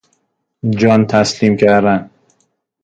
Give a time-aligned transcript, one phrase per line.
[0.77, 2.09] جان تسلیم کردن